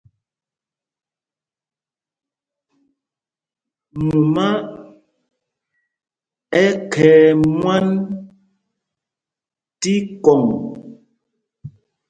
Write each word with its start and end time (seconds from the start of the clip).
Mumá 4.05 4.47
ɛ́ 6.63 6.67
khɛɛ 6.91 7.27
mwâ 7.57 7.75
tí 9.81 9.93
kɔŋ. 10.23 10.41